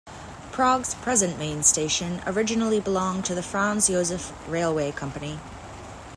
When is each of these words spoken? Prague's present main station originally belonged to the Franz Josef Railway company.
Prague's 0.51 0.95
present 0.95 1.37
main 1.37 1.61
station 1.61 2.23
originally 2.25 2.79
belonged 2.79 3.23
to 3.25 3.35
the 3.35 3.43
Franz 3.43 3.87
Josef 3.87 4.33
Railway 4.47 4.91
company. 4.91 5.39